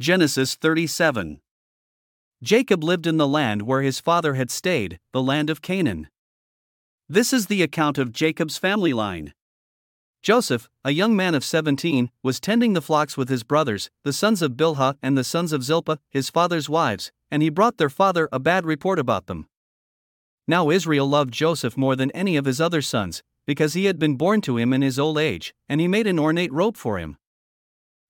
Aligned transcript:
Genesis 0.00 0.54
37. 0.54 1.40
Jacob 2.40 2.84
lived 2.84 3.04
in 3.04 3.16
the 3.16 3.26
land 3.26 3.62
where 3.62 3.82
his 3.82 3.98
father 3.98 4.34
had 4.34 4.48
stayed, 4.48 5.00
the 5.12 5.20
land 5.20 5.50
of 5.50 5.60
Canaan. 5.60 6.06
This 7.08 7.32
is 7.32 7.46
the 7.46 7.62
account 7.62 7.98
of 7.98 8.12
Jacob's 8.12 8.58
family 8.58 8.92
line. 8.92 9.34
Joseph, 10.22 10.68
a 10.84 10.92
young 10.92 11.16
man 11.16 11.34
of 11.34 11.42
17, 11.42 12.12
was 12.22 12.38
tending 12.38 12.74
the 12.74 12.80
flocks 12.80 13.16
with 13.16 13.28
his 13.28 13.42
brothers, 13.42 13.90
the 14.04 14.12
sons 14.12 14.40
of 14.40 14.52
Bilhah 14.56 14.94
and 15.02 15.18
the 15.18 15.24
sons 15.24 15.52
of 15.52 15.64
Zilpah, 15.64 15.98
his 16.10 16.30
father's 16.30 16.68
wives, 16.68 17.10
and 17.28 17.42
he 17.42 17.48
brought 17.48 17.78
their 17.78 17.90
father 17.90 18.28
a 18.30 18.38
bad 18.38 18.64
report 18.64 19.00
about 19.00 19.26
them. 19.26 19.48
Now 20.46 20.70
Israel 20.70 21.08
loved 21.08 21.34
Joseph 21.34 21.76
more 21.76 21.96
than 21.96 22.12
any 22.12 22.36
of 22.36 22.44
his 22.44 22.60
other 22.60 22.82
sons, 22.82 23.24
because 23.48 23.74
he 23.74 23.86
had 23.86 23.98
been 23.98 24.14
born 24.14 24.42
to 24.42 24.58
him 24.58 24.72
in 24.72 24.82
his 24.82 25.00
old 25.00 25.18
age, 25.18 25.56
and 25.68 25.80
he 25.80 25.88
made 25.88 26.06
an 26.06 26.20
ornate 26.20 26.52
robe 26.52 26.76
for 26.76 27.00
him. 27.00 27.18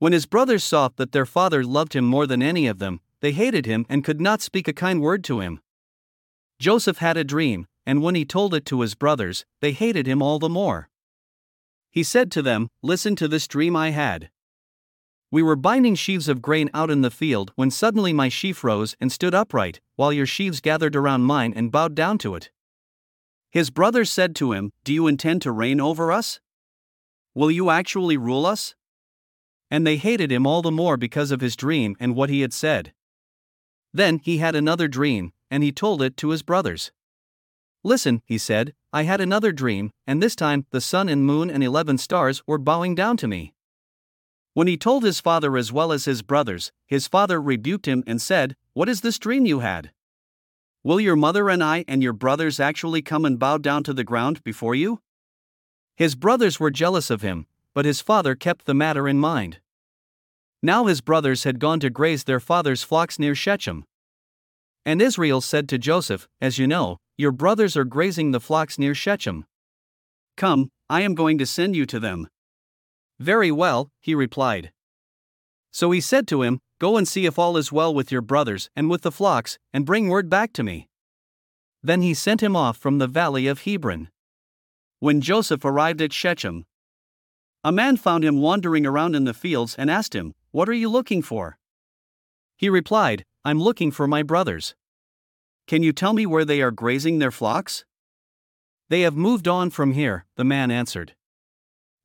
When 0.00 0.14
his 0.14 0.24
brothers 0.24 0.64
saw 0.64 0.88
that 0.96 1.12
their 1.12 1.26
father 1.26 1.62
loved 1.62 1.92
him 1.94 2.06
more 2.06 2.26
than 2.26 2.42
any 2.42 2.66
of 2.66 2.78
them, 2.78 3.00
they 3.20 3.32
hated 3.32 3.66
him 3.66 3.84
and 3.86 4.02
could 4.02 4.18
not 4.18 4.40
speak 4.40 4.66
a 4.66 4.72
kind 4.72 5.02
word 5.02 5.22
to 5.24 5.40
him. 5.40 5.60
Joseph 6.58 6.98
had 6.98 7.18
a 7.18 7.22
dream, 7.22 7.66
and 7.84 8.02
when 8.02 8.14
he 8.14 8.24
told 8.24 8.54
it 8.54 8.64
to 8.64 8.80
his 8.80 8.94
brothers, 8.94 9.44
they 9.60 9.72
hated 9.72 10.06
him 10.06 10.22
all 10.22 10.38
the 10.38 10.48
more. 10.48 10.88
He 11.90 12.02
said 12.02 12.30
to 12.32 12.40
them, 12.40 12.68
Listen 12.82 13.14
to 13.16 13.28
this 13.28 13.46
dream 13.46 13.76
I 13.76 13.90
had. 13.90 14.30
We 15.30 15.42
were 15.42 15.54
binding 15.54 15.96
sheaves 15.96 16.28
of 16.28 16.40
grain 16.40 16.70
out 16.72 16.90
in 16.90 17.02
the 17.02 17.10
field 17.10 17.52
when 17.56 17.70
suddenly 17.70 18.14
my 18.14 18.30
sheaf 18.30 18.64
rose 18.64 18.96
and 19.02 19.12
stood 19.12 19.34
upright, 19.34 19.80
while 19.96 20.14
your 20.14 20.26
sheaves 20.26 20.62
gathered 20.62 20.96
around 20.96 21.24
mine 21.24 21.52
and 21.54 21.70
bowed 21.70 21.94
down 21.94 22.16
to 22.18 22.34
it. 22.36 22.50
His 23.50 23.68
brothers 23.68 24.10
said 24.10 24.34
to 24.36 24.52
him, 24.52 24.70
Do 24.82 24.94
you 24.94 25.06
intend 25.06 25.42
to 25.42 25.52
reign 25.52 25.78
over 25.78 26.10
us? 26.10 26.40
Will 27.34 27.50
you 27.50 27.68
actually 27.68 28.16
rule 28.16 28.46
us? 28.46 28.74
And 29.70 29.86
they 29.86 29.96
hated 29.96 30.32
him 30.32 30.46
all 30.46 30.62
the 30.62 30.70
more 30.70 30.96
because 30.96 31.30
of 31.30 31.40
his 31.40 31.56
dream 31.56 31.96
and 32.00 32.16
what 32.16 32.30
he 32.30 32.40
had 32.40 32.52
said. 32.52 32.92
Then 33.92 34.18
he 34.18 34.38
had 34.38 34.54
another 34.54 34.88
dream, 34.88 35.32
and 35.50 35.62
he 35.62 35.72
told 35.72 36.02
it 36.02 36.16
to 36.18 36.30
his 36.30 36.42
brothers. 36.42 36.92
Listen, 37.82 38.22
he 38.26 38.38
said, 38.38 38.74
I 38.92 39.04
had 39.04 39.20
another 39.20 39.52
dream, 39.52 39.90
and 40.06 40.22
this 40.22 40.36
time 40.36 40.66
the 40.70 40.80
sun 40.80 41.08
and 41.08 41.24
moon 41.24 41.50
and 41.50 41.62
eleven 41.62 41.98
stars 41.98 42.42
were 42.46 42.58
bowing 42.58 42.94
down 42.94 43.16
to 43.18 43.28
me. 43.28 43.54
When 44.52 44.66
he 44.66 44.76
told 44.76 45.04
his 45.04 45.20
father 45.20 45.56
as 45.56 45.72
well 45.72 45.92
as 45.92 46.04
his 46.04 46.22
brothers, 46.22 46.72
his 46.86 47.06
father 47.06 47.40
rebuked 47.40 47.86
him 47.86 48.02
and 48.06 48.20
said, 48.20 48.56
What 48.72 48.88
is 48.88 49.00
this 49.00 49.18
dream 49.18 49.46
you 49.46 49.60
had? 49.60 49.92
Will 50.82 51.00
your 51.00 51.16
mother 51.16 51.48
and 51.48 51.62
I 51.62 51.84
and 51.86 52.02
your 52.02 52.12
brothers 52.12 52.58
actually 52.58 53.02
come 53.02 53.24
and 53.24 53.38
bow 53.38 53.58
down 53.58 53.84
to 53.84 53.92
the 53.92 54.04
ground 54.04 54.42
before 54.42 54.74
you? 54.74 55.00
His 55.94 56.14
brothers 56.14 56.58
were 56.58 56.70
jealous 56.70 57.10
of 57.10 57.22
him, 57.22 57.46
but 57.74 57.84
his 57.84 58.00
father 58.00 58.34
kept 58.34 58.64
the 58.64 58.74
matter 58.74 59.06
in 59.06 59.18
mind. 59.18 59.58
Now 60.62 60.86
his 60.86 61.00
brothers 61.00 61.44
had 61.44 61.58
gone 61.58 61.80
to 61.80 61.90
graze 61.90 62.24
their 62.24 62.40
father's 62.40 62.82
flocks 62.82 63.18
near 63.18 63.34
Shechem. 63.34 63.84
And 64.84 65.00
Israel 65.00 65.40
said 65.40 65.68
to 65.68 65.78
Joseph, 65.78 66.28
As 66.40 66.58
you 66.58 66.66
know, 66.66 66.98
your 67.16 67.32
brothers 67.32 67.76
are 67.76 67.84
grazing 67.84 68.30
the 68.30 68.40
flocks 68.40 68.78
near 68.78 68.94
Shechem. 68.94 69.46
Come, 70.36 70.70
I 70.88 71.02
am 71.02 71.14
going 71.14 71.38
to 71.38 71.46
send 71.46 71.76
you 71.76 71.86
to 71.86 72.00
them. 72.00 72.28
Very 73.18 73.50
well, 73.50 73.90
he 74.00 74.14
replied. 74.14 74.72
So 75.70 75.90
he 75.90 76.00
said 76.00 76.26
to 76.28 76.42
him, 76.42 76.60
Go 76.78 76.96
and 76.96 77.06
see 77.06 77.26
if 77.26 77.38
all 77.38 77.56
is 77.56 77.70
well 77.70 77.92
with 77.94 78.10
your 78.10 78.22
brothers 78.22 78.70
and 78.74 78.88
with 78.88 79.02
the 79.02 79.12
flocks, 79.12 79.58
and 79.72 79.84
bring 79.84 80.08
word 80.08 80.30
back 80.30 80.52
to 80.54 80.62
me. 80.62 80.88
Then 81.82 82.00
he 82.02 82.14
sent 82.14 82.42
him 82.42 82.56
off 82.56 82.76
from 82.76 82.98
the 82.98 83.06
valley 83.06 83.46
of 83.46 83.62
Hebron. 83.62 84.08
When 84.98 85.20
Joseph 85.20 85.64
arrived 85.64 86.02
at 86.02 86.12
Shechem, 86.12 86.66
a 87.62 87.72
man 87.72 87.98
found 87.98 88.24
him 88.24 88.40
wandering 88.40 88.86
around 88.86 89.14
in 89.14 89.24
the 89.24 89.34
fields 89.34 89.74
and 89.76 89.90
asked 89.90 90.14
him, 90.14 90.34
What 90.52 90.68
are 90.68 90.74
you 90.74 90.88
looking 90.88 91.22
for? 91.22 91.58
He 92.56 92.68
replied, 92.68 93.24
I'm 93.44 93.60
looking 93.60 93.90
for 93.90 94.08
my 94.08 94.22
brothers. 94.22 94.74
Can 95.66 95.82
you 95.82 95.92
tell 95.92 96.12
me 96.12 96.26
where 96.26 96.44
they 96.44 96.60
are 96.60 96.72
grazing 96.72 97.18
their 97.20 97.30
flocks? 97.30 97.84
They 98.88 99.02
have 99.02 99.14
moved 99.14 99.46
on 99.46 99.70
from 99.70 99.92
here, 99.92 100.26
the 100.36 100.44
man 100.44 100.72
answered. 100.72 101.14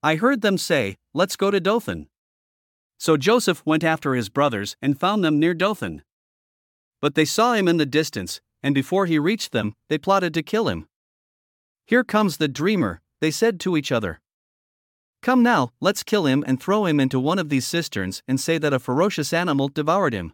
I 0.03 0.15
heard 0.15 0.41
them 0.41 0.59
say, 0.59 0.97
Let's 1.13 1.35
go 1.35 1.49
to 1.49 1.59
Dothan. 1.59 2.07
So 2.99 3.17
Joseph 3.17 3.65
went 3.65 3.83
after 3.83 4.13
his 4.13 4.29
brothers 4.29 4.77
and 4.81 4.99
found 4.99 5.23
them 5.23 5.39
near 5.39 5.55
Dothan. 5.55 6.03
But 7.01 7.15
they 7.15 7.25
saw 7.25 7.53
him 7.53 7.67
in 7.67 7.77
the 7.77 7.85
distance, 7.85 8.39
and 8.61 8.75
before 8.75 9.07
he 9.07 9.17
reached 9.17 9.51
them, 9.51 9.73
they 9.89 9.97
plotted 9.97 10.33
to 10.35 10.43
kill 10.43 10.69
him. 10.69 10.87
Here 11.87 12.03
comes 12.03 12.37
the 12.37 12.47
dreamer, 12.47 13.01
they 13.19 13.31
said 13.31 13.59
to 13.61 13.75
each 13.75 13.91
other. 13.91 14.21
Come 15.25 15.41
now, 15.41 15.71
let's 15.81 16.03
kill 16.03 16.27
him 16.27 16.43
and 16.45 16.61
throw 16.61 16.85
him 16.85 16.99
into 16.99 17.19
one 17.19 17.39
of 17.39 17.49
these 17.49 17.65
cisterns 17.65 18.21
and 18.27 18.39
say 18.39 18.59
that 18.59 18.73
a 18.73 18.77
ferocious 18.77 19.33
animal 19.33 19.69
devoured 19.69 20.13
him. 20.13 20.33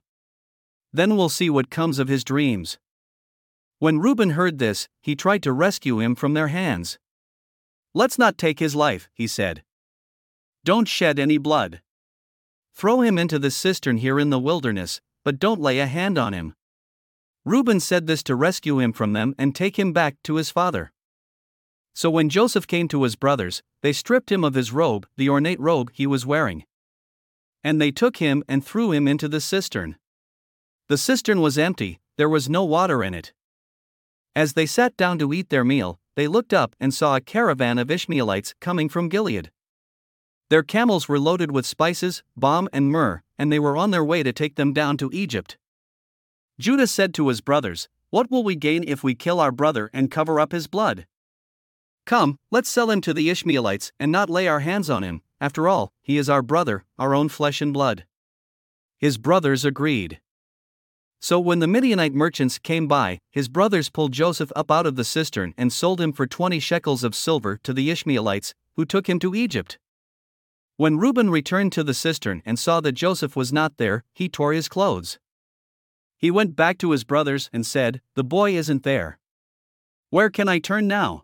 Then 0.91 1.16
we'll 1.16 1.29
see 1.29 1.50
what 1.50 1.69
comes 1.69 1.97
of 1.97 2.09
his 2.09 2.25
dreams. 2.25 2.78
When 3.79 4.00
Reuben 4.00 4.31
heard 4.31 4.57
this, 4.57 4.90
he 5.02 5.16
tried 5.16 5.44
to 5.44 5.53
rescue 5.53 6.02
him 6.02 6.13
from 6.13 6.34
their 6.34 6.50
hands. 6.50 7.00
Let's 7.94 8.18
not 8.18 8.38
take 8.38 8.59
his 8.59 8.75
life, 8.75 9.07
he 9.13 9.28
said. 9.28 9.63
Don't 10.66 10.90
shed 10.90 11.19
any 11.19 11.38
blood. 11.38 11.79
Throw 12.75 13.00
him 13.00 13.18
into 13.18 13.40
the 13.40 13.50
cistern 13.50 13.96
here 13.96 14.19
in 14.19 14.29
the 14.29 14.40
wilderness, 14.40 15.00
but 15.23 15.40
don't 15.40 15.62
lay 15.62 15.79
a 15.79 15.88
hand 15.88 16.18
on 16.18 16.34
him. 16.34 16.53
Reuben 17.46 17.79
said 17.79 18.08
this 18.08 18.23
to 18.23 18.35
rescue 18.35 18.79
him 18.79 18.91
from 18.91 19.13
them 19.13 19.35
and 19.38 19.56
take 19.56 19.79
him 19.79 19.94
back 19.94 20.18
to 20.23 20.35
his 20.35 20.50
father. 20.50 20.91
So 21.94 22.09
when 22.09 22.29
Joseph 22.29 22.68
came 22.68 22.88
to 22.90 23.03
his 23.03 23.16
brothers, 23.16 23.62
they 23.81 23.94
stripped 23.94 24.31
him 24.31 24.44
of 24.44 24.53
his 24.53 24.72
robe, 24.72 25.07
the 25.18 25.29
ornate 25.29 25.59
robe 25.59 25.91
he 25.94 26.07
was 26.07 26.25
wearing. 26.25 26.66
And 27.63 27.79
they 27.79 27.91
took 27.91 28.18
him 28.18 28.44
and 28.47 28.66
threw 28.66 28.91
him 28.91 29.07
into 29.07 29.28
the 29.28 29.41
cistern. 29.41 29.97
The 30.88 30.97
cistern 30.97 31.41
was 31.41 31.57
empty, 31.57 32.00
there 32.18 32.29
was 32.29 32.50
no 32.50 32.63
water 32.63 33.03
in 33.03 33.13
it. 33.13 33.34
As 34.35 34.53
they 34.53 34.66
sat 34.66 34.96
down 34.96 35.19
to 35.19 35.34
eat 35.34 35.50
their 35.50 35.63
meal, 35.63 36.00
they 36.16 36.28
looked 36.28 36.53
up 36.53 36.75
and 36.79 36.94
saw 36.94 37.16
a 37.16 37.22
caravan 37.22 37.78
of 37.78 37.91
Ishmaelites 37.91 38.53
coming 38.59 38.90
from 38.90 39.09
Gilead. 39.09 39.52
Their 40.50 40.63
camels 40.63 41.08
were 41.08 41.19
loaded 41.19 41.52
with 41.52 41.66
spices, 41.66 42.23
balm, 42.35 42.68
and 42.73 42.91
myrrh, 42.91 43.22
and 43.38 43.52
they 43.52 43.59
were 43.59 43.78
on 43.78 43.91
their 43.91 44.03
way 44.03 44.22
to 44.22 44.34
take 44.34 44.56
them 44.56 44.73
down 44.73 44.97
to 44.97 45.09
Egypt. 45.13 45.58
Judah 46.59 46.88
said 46.88 47.13
to 47.13 47.29
his 47.29 47.41
brothers, 47.41 47.88
What 48.09 48.29
will 48.29 48.44
we 48.44 48.56
gain 48.56 48.84
if 48.85 49.03
we 49.03 49.16
kill 49.16 49.40
our 49.40 49.52
brother 49.52 49.90
and 49.94 50.12
cover 50.12 50.40
up 50.40 50.52
his 50.52 50.68
blood? 50.68 51.06
Come, 52.06 52.38
let's 52.50 52.70
sell 52.70 52.90
him 52.90 53.02
to 53.02 53.14
the 53.14 53.30
Ishmaelites 53.30 53.92
and 54.00 54.12
not 54.12 54.30
lay 54.30 54.48
our 54.48 54.62
hands 54.62 54.90
on 54.90 55.04
him. 55.04 55.22
After 55.40 55.68
all, 55.68 55.92
he 56.02 56.18
is 56.18 56.30
our 56.30 56.42
brother, 56.42 56.86
our 57.00 57.16
own 57.16 57.30
flesh 57.30 57.62
and 57.62 57.74
blood. 57.74 58.06
His 58.98 59.18
brothers 59.18 59.66
agreed. 59.66 60.20
So 61.20 61.40
when 61.40 61.60
the 61.60 61.68
Midianite 61.68 62.14
merchants 62.14 62.58
came 62.58 62.88
by, 62.88 63.20
his 63.30 63.48
brothers 63.48 63.90
pulled 63.90 64.12
Joseph 64.12 64.52
up 64.56 64.72
out 64.72 64.88
of 64.88 64.96
the 64.96 65.04
cistern 65.04 65.54
and 65.58 65.72
sold 65.72 66.02
him 66.02 66.14
for 66.14 66.26
twenty 66.26 66.60
shekels 66.60 67.04
of 67.04 67.16
silver 67.16 67.58
to 67.64 67.74
the 67.74 67.92
Ishmaelites, 67.92 68.56
who 68.76 68.86
took 68.86 69.08
him 69.08 69.20
to 69.20 69.36
Egypt. 69.36 69.78
When 70.78 70.98
Reuben 70.98 71.30
returned 71.30 71.74
to 71.74 71.84
the 71.84 71.94
cistern 71.94 72.42
and 72.44 72.58
saw 72.58 72.82
that 72.82 72.94
Joseph 72.94 73.36
was 73.36 73.54
not 73.54 73.78
there, 73.78 74.04
he 74.14 74.28
tore 74.30 74.54
his 74.54 74.68
clothes. 74.68 75.20
He 76.18 76.32
went 76.32 76.56
back 76.56 76.80
to 76.80 76.92
his 76.92 77.04
brothers 77.04 77.50
and 77.54 77.66
said, 77.66 78.02
The 78.16 78.24
boy 78.24 78.56
isn't 78.56 78.82
there. 78.84 79.20
Where 80.10 80.32
can 80.32 80.48
I 80.48 80.58
turn 80.58 80.88
now? 80.88 81.24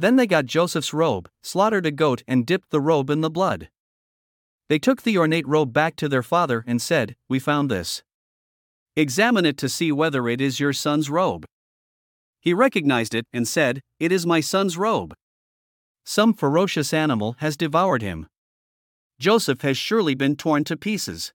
Then 0.00 0.16
they 0.16 0.26
got 0.26 0.46
Joseph's 0.46 0.94
robe, 0.94 1.28
slaughtered 1.42 1.84
a 1.84 1.90
goat, 1.90 2.22
and 2.26 2.46
dipped 2.46 2.70
the 2.70 2.80
robe 2.80 3.10
in 3.10 3.20
the 3.20 3.28
blood. 3.28 3.68
They 4.70 4.78
took 4.78 5.02
the 5.02 5.18
ornate 5.18 5.46
robe 5.46 5.74
back 5.74 5.94
to 5.96 6.08
their 6.08 6.22
father 6.22 6.64
and 6.66 6.80
said, 6.80 7.16
We 7.28 7.38
found 7.38 7.70
this. 7.70 8.02
Examine 8.96 9.44
it 9.44 9.58
to 9.58 9.68
see 9.68 9.92
whether 9.92 10.26
it 10.26 10.40
is 10.40 10.58
your 10.58 10.72
son's 10.72 11.10
robe. 11.10 11.44
He 12.40 12.54
recognized 12.54 13.14
it 13.14 13.26
and 13.30 13.46
said, 13.46 13.82
It 13.98 14.10
is 14.10 14.24
my 14.24 14.40
son's 14.40 14.78
robe. 14.78 15.12
Some 16.06 16.32
ferocious 16.32 16.94
animal 16.94 17.36
has 17.40 17.58
devoured 17.58 18.00
him. 18.00 18.26
Joseph 19.18 19.60
has 19.60 19.76
surely 19.76 20.14
been 20.14 20.34
torn 20.34 20.64
to 20.64 20.78
pieces. 20.78 21.34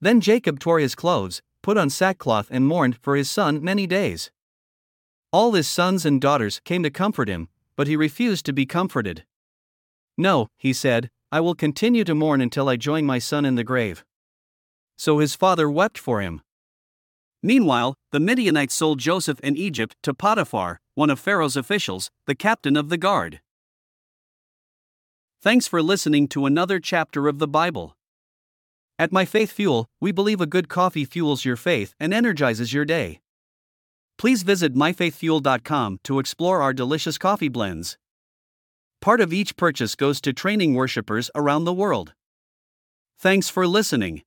Then 0.00 0.20
Jacob 0.20 0.60
tore 0.60 0.78
his 0.78 0.94
clothes, 0.94 1.42
put 1.62 1.76
on 1.76 1.90
sackcloth, 1.90 2.46
and 2.48 2.64
mourned 2.64 2.96
for 2.98 3.16
his 3.16 3.28
son 3.28 3.60
many 3.60 3.88
days. 3.88 4.30
All 5.32 5.50
his 5.54 5.66
sons 5.66 6.06
and 6.06 6.20
daughters 6.20 6.60
came 6.64 6.84
to 6.84 6.90
comfort 6.90 7.28
him, 7.28 7.48
but 7.76 7.86
he 7.86 7.96
refused 7.96 8.46
to 8.46 8.52
be 8.52 8.66
comforted. 8.66 9.24
No, 10.16 10.48
he 10.56 10.72
said, 10.72 11.10
I 11.30 11.40
will 11.40 11.54
continue 11.54 12.04
to 12.04 12.14
mourn 12.14 12.40
until 12.40 12.68
I 12.68 12.76
join 12.76 13.04
my 13.04 13.18
son 13.18 13.44
in 13.44 13.54
the 13.54 13.64
grave. 13.64 14.04
So 14.96 15.18
his 15.18 15.34
father 15.34 15.68
wept 15.68 15.98
for 15.98 16.20
him. 16.20 16.40
Meanwhile, 17.42 17.94
the 18.12 18.20
Midianites 18.20 18.74
sold 18.74 18.98
Joseph 18.98 19.38
in 19.40 19.56
Egypt 19.56 19.94
to 20.02 20.14
Potiphar, 20.14 20.80
one 20.94 21.10
of 21.10 21.20
Pharaoh's 21.20 21.56
officials, 21.56 22.10
the 22.26 22.34
captain 22.34 22.76
of 22.76 22.88
the 22.88 22.96
guard. 22.96 23.40
Thanks 25.42 25.68
for 25.68 25.82
listening 25.82 26.28
to 26.28 26.46
another 26.46 26.80
chapter 26.80 27.28
of 27.28 27.38
the 27.38 27.46
Bible. 27.46 27.96
At 28.98 29.12
My 29.12 29.26
Faith 29.26 29.52
Fuel, 29.52 29.86
we 30.00 30.10
believe 30.10 30.40
a 30.40 30.46
good 30.46 30.68
coffee 30.70 31.04
fuels 31.04 31.44
your 31.44 31.56
faith 31.56 31.94
and 32.00 32.14
energizes 32.14 32.72
your 32.72 32.86
day. 32.86 33.20
Please 34.18 34.42
visit 34.42 34.74
myfaithfuel.com 34.74 36.00
to 36.04 36.18
explore 36.18 36.62
our 36.62 36.72
delicious 36.72 37.18
coffee 37.18 37.48
blends. 37.48 37.98
Part 39.00 39.20
of 39.20 39.32
each 39.32 39.56
purchase 39.56 39.94
goes 39.94 40.20
to 40.22 40.32
training 40.32 40.74
worshippers 40.74 41.30
around 41.34 41.64
the 41.64 41.72
world. 41.72 42.14
Thanks 43.18 43.48
for 43.48 43.66
listening. 43.66 44.22